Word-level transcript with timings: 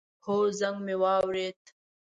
هو، 0.25 0.35
زنګ 0.59 0.77
می 0.85 0.95
واورېد 1.01 1.61